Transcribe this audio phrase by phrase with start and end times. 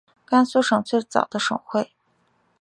[0.25, 1.91] 甘肃省最早的省会。